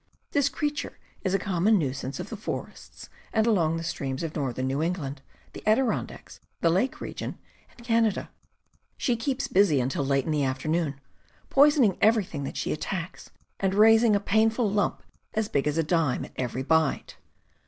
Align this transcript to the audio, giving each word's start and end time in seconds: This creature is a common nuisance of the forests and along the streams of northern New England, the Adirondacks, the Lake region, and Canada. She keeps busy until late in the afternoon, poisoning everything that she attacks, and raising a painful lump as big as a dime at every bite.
This 0.31 0.49
creature 0.49 0.97
is 1.23 1.35
a 1.35 1.37
common 1.37 1.77
nuisance 1.77 2.19
of 2.19 2.29
the 2.29 2.35
forests 2.35 3.07
and 3.31 3.45
along 3.45 3.77
the 3.77 3.83
streams 3.83 4.23
of 4.23 4.35
northern 4.35 4.65
New 4.65 4.81
England, 4.81 5.21
the 5.53 5.61
Adirondacks, 5.67 6.39
the 6.61 6.71
Lake 6.71 6.99
region, 6.99 7.37
and 7.69 7.85
Canada. 7.85 8.31
She 8.97 9.15
keeps 9.15 9.47
busy 9.47 9.79
until 9.79 10.03
late 10.03 10.25
in 10.25 10.31
the 10.31 10.43
afternoon, 10.43 10.99
poisoning 11.51 11.99
everything 12.01 12.45
that 12.45 12.57
she 12.57 12.71
attacks, 12.71 13.29
and 13.59 13.75
raising 13.75 14.15
a 14.15 14.19
painful 14.19 14.67
lump 14.71 15.03
as 15.35 15.49
big 15.49 15.67
as 15.67 15.77
a 15.77 15.83
dime 15.83 16.25
at 16.25 16.31
every 16.35 16.63
bite. 16.63 17.17